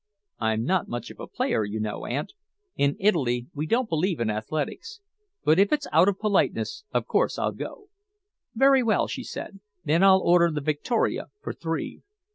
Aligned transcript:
"I'm 0.39 0.63
not 0.63 0.87
much 0.87 1.11
of 1.11 1.19
a 1.19 1.27
player, 1.27 1.63
you 1.63 1.79
know, 1.79 2.07
aunt. 2.07 2.33
In 2.75 2.95
Italy 2.99 3.45
we 3.53 3.67
don't 3.67 3.87
believe 3.87 4.19
in 4.19 4.31
athletics. 4.31 4.99
But 5.43 5.59
if 5.59 5.71
it's 5.71 5.85
out 5.91 6.09
of 6.09 6.17
politeness, 6.17 6.83
of 6.91 7.05
course, 7.05 7.37
I'll 7.37 7.51
go." 7.51 7.85
"Very 8.55 8.81
well," 8.81 9.05
she 9.05 9.23
said. 9.23 9.59
"Then 9.85 10.01
I'll 10.03 10.21
order 10.23 10.49
the 10.49 10.59
victoria 10.59 11.27
for 11.39 11.53
three." 11.53 12.01